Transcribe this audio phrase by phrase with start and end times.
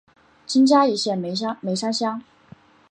[0.47, 1.35] 今嘉义县梅
[1.75, 2.23] 山乡。